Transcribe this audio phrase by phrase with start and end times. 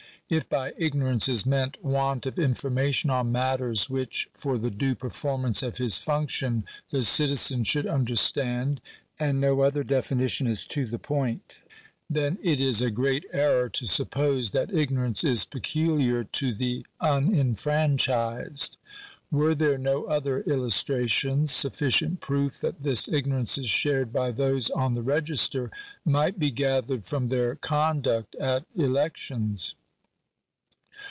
[0.33, 5.61] If by ignorance is meant want of information on matters which, for the due performance
[5.61, 8.79] of his function, the citizen should understand
[9.19, 11.59] (and no other definition is to the point),
[12.09, 18.77] then it is a great error to suppose that ignorance is peculiar to the unenfranchised.
[19.31, 24.69] Were there no other illustra tions, sufficient proof that this ignorance is shared by those
[24.69, 25.69] on the register,
[26.05, 29.75] might be gathered from their conduct at elections.